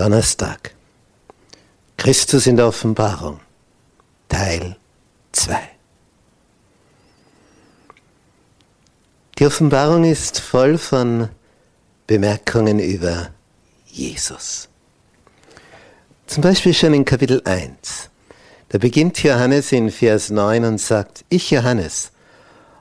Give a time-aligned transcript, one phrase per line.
[0.00, 0.74] Donnerstag.
[1.98, 3.38] Christus in der Offenbarung.
[4.30, 4.76] Teil
[5.32, 5.60] 2.
[9.38, 11.28] Die Offenbarung ist voll von
[12.06, 13.28] Bemerkungen über
[13.88, 14.70] Jesus.
[16.26, 18.08] Zum Beispiel schon in Kapitel 1.
[18.70, 22.12] Da beginnt Johannes in Vers 9 und sagt, ich Johannes,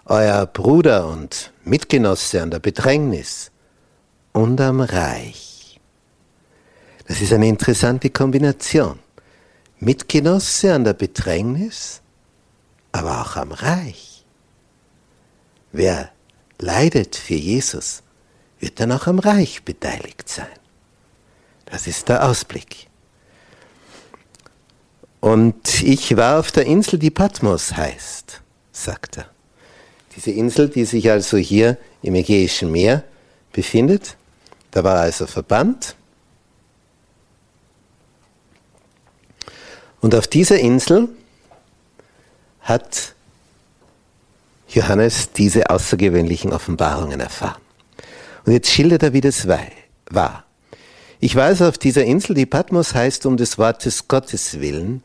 [0.06, 3.52] euer Bruder und Mitgenosse an der Bedrängnis
[4.32, 5.49] und am Reich.
[7.10, 9.00] Das ist eine interessante Kombination.
[9.80, 12.02] Mitgenosse an der Bedrängnis,
[12.92, 14.24] aber auch am Reich.
[15.72, 16.12] Wer
[16.60, 18.04] leidet für Jesus,
[18.60, 20.60] wird dann auch am Reich beteiligt sein.
[21.66, 22.88] Das ist der Ausblick.
[25.20, 28.40] Und ich war auf der Insel, die Patmos heißt,
[28.72, 29.30] sagt er.
[30.16, 33.04] Diese Insel, die sich also hier im Ägäischen Meer
[33.52, 34.16] befindet,
[34.70, 35.96] da war also verbannt.
[40.02, 41.10] Und auf dieser Insel
[42.62, 43.14] hat
[44.70, 47.62] Johannes diese außergewöhnlichen Offenbarungen erfahren.
[48.46, 50.44] Und jetzt schildert er, wie das war.
[51.20, 55.04] Ich weiß, auf dieser Insel, die Patmos heißt um des Wortes Gottes willen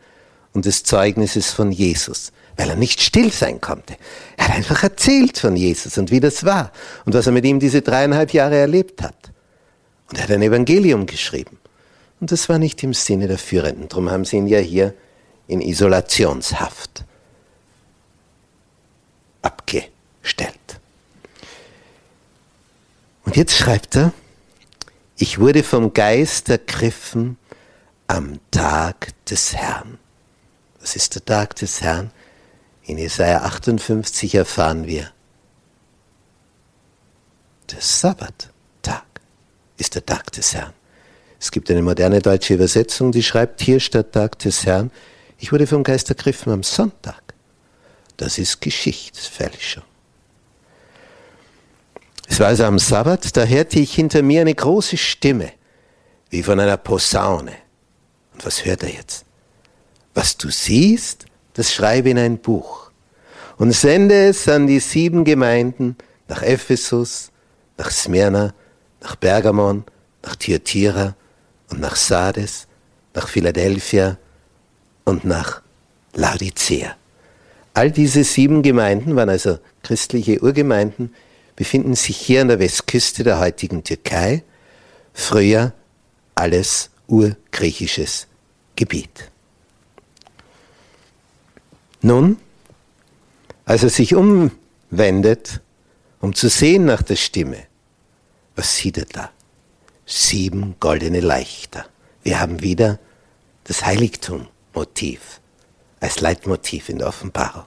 [0.53, 3.97] und des Zeugnisses von Jesus, weil er nicht still sein konnte.
[4.36, 6.70] Er hat einfach erzählt von Jesus und wie das war
[7.05, 9.17] und was er mit ihm diese dreieinhalb Jahre erlebt hat.
[10.08, 11.58] Und er hat ein Evangelium geschrieben.
[12.20, 13.89] Und das war nicht im Sinne der Führenden.
[13.89, 14.95] Darum haben sie ihn ja hier
[15.47, 17.05] in Isolationshaft
[19.43, 20.81] abgestellt.
[23.25, 24.12] Und jetzt schreibt er,
[25.17, 27.39] ich wurde vom Geist ergriffen
[28.07, 29.98] am Tag des Herrn.
[30.81, 32.11] Was ist der Tag des Herrn?
[32.83, 35.11] In Jesaja 58 erfahren wir,
[37.70, 39.07] der Sabbattag
[39.79, 40.75] ist der Tag des Herrn.
[41.45, 44.91] Es gibt eine moderne deutsche Übersetzung, die schreibt hier statt Tag des Herrn,
[45.39, 47.23] ich wurde vom Geist ergriffen am Sonntag.
[48.17, 49.83] Das ist Geschichtsfälschung.
[52.27, 55.52] Es war also am Sabbat, da hörte ich hinter mir eine große Stimme,
[56.30, 57.52] wie von einer Posaune.
[58.33, 59.27] Und was hört er jetzt?
[60.14, 62.90] Was du siehst, das schreibe in ein Buch
[63.58, 67.30] und sende es an die sieben Gemeinden nach Ephesus,
[67.77, 68.55] nach Smyrna,
[69.02, 69.85] nach Bergamon,
[70.23, 71.14] nach Thyatira
[71.74, 72.68] und nach Sardes,
[73.14, 74.17] nach Philadelphia
[75.05, 75.61] und nach
[76.12, 76.95] Laodicea.
[77.74, 81.13] All diese sieben Gemeinden waren also christliche Urgemeinden,
[81.57, 84.45] befinden sich hier an der Westküste der heutigen Türkei,
[85.13, 85.73] früher
[86.36, 88.29] alles urgriechisches
[88.77, 89.30] Gebiet.
[92.02, 92.36] Nun,
[93.64, 95.61] als er sich umwendet,
[96.20, 97.64] um zu sehen nach der Stimme,
[98.55, 99.30] was sieht er da?
[100.07, 101.87] Sieben goldene Leichter.
[102.23, 102.98] Wir haben wieder
[103.65, 105.41] das Heiligtum-Motiv
[106.01, 107.65] als Leitmotiv in der Offenbarung.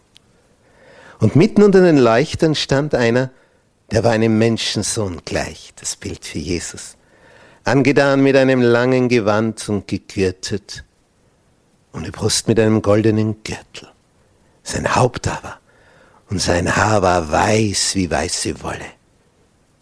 [1.20, 3.31] Und mitten unter den Leuchtern stand einer,
[3.92, 6.96] der war einem Menschensohn gleich, das Bild für Jesus,
[7.64, 10.84] angetan mit einem langen Gewand und gegürtet,
[11.92, 13.90] um die Brust mit einem goldenen Gürtel.
[14.62, 15.59] Sein Haupt aber
[16.30, 18.86] und sein Haar war weiß wie weiße Wolle,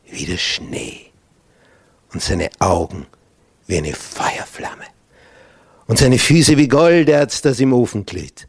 [0.06, 1.12] wie der Schnee,
[2.16, 3.08] und seine Augen
[3.68, 4.86] wie eine Feuerflamme,
[5.86, 8.48] und seine Füße wie Golderz, das im Ofen glüht,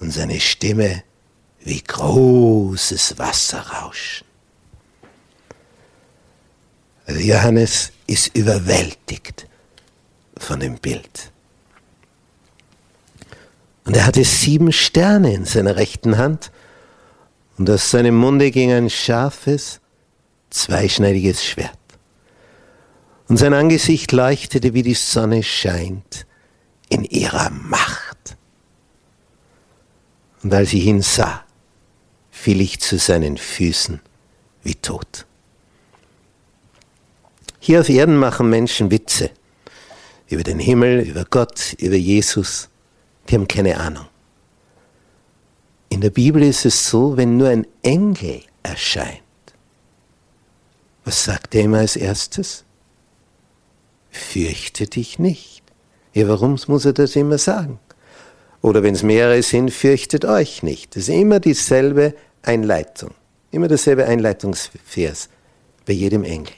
[0.00, 1.02] und seine Stimme
[1.60, 4.26] wie großes Wasserrauschen.
[7.04, 9.46] Also Johannes ist überwältigt
[10.38, 11.30] von dem Bild.
[13.84, 16.50] Und er hatte sieben Sterne in seiner rechten Hand
[17.58, 19.80] und aus seinem Munde ging ein scharfes,
[20.48, 21.81] zweischneidiges Schwert.
[23.32, 26.26] Und sein Angesicht leuchtete, wie die Sonne scheint,
[26.90, 28.36] in ihrer Macht.
[30.42, 31.42] Und als ich ihn sah,
[32.30, 34.02] fiel ich zu seinen Füßen
[34.64, 35.24] wie tot.
[37.58, 39.30] Hier auf Erden machen Menschen Witze
[40.28, 42.68] über den Himmel, über Gott, über Jesus.
[43.30, 44.08] Die haben keine Ahnung.
[45.88, 49.22] In der Bibel ist es so, wenn nur ein Engel erscheint,
[51.06, 52.66] was sagt er immer als erstes?
[54.12, 55.64] Fürchte dich nicht.
[56.14, 57.80] Ja, warum muss er das immer sagen?
[58.60, 60.94] Oder wenn es mehrere sind, fürchtet euch nicht.
[60.94, 63.10] Das ist immer dieselbe Einleitung.
[63.50, 65.28] Immer derselbe Einleitungsvers
[65.84, 66.54] bei jedem Engel.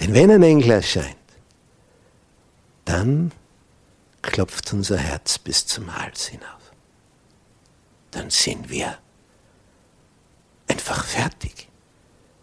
[0.00, 1.16] Denn wenn ein Engel erscheint,
[2.84, 3.32] dann
[4.22, 6.62] klopft unser Herz bis zum Hals hinauf
[8.12, 8.98] dann sind wir
[10.68, 11.68] einfach fertig.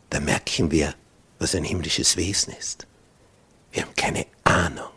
[0.09, 0.94] Da merken wir,
[1.38, 2.85] was ein himmlisches Wesen ist.
[3.71, 4.89] Wir haben keine Ahnung,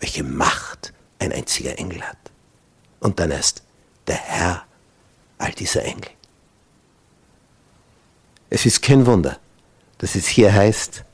[0.00, 2.18] welche Macht ein einziger Engel hat.
[3.00, 3.62] Und dann erst
[4.06, 4.66] der Herr
[5.38, 6.10] all dieser Engel.
[8.50, 9.38] Es ist kein Wunder,
[9.98, 11.04] dass es hier heißt,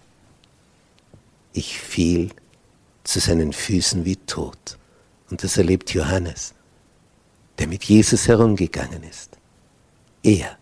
[1.52, 2.30] ich fiel
[3.04, 4.78] zu seinen Füßen wie tot.
[5.30, 6.54] Und das erlebt Johannes,
[7.58, 9.38] der mit Jesus herumgegangen ist.
[10.22, 10.58] Er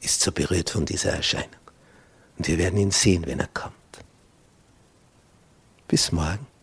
[0.00, 1.50] ist so berührt von dieser Erscheinung.
[2.38, 3.74] Und wir werden ihn sehen, wenn er kommt.
[5.88, 6.55] Bis morgen.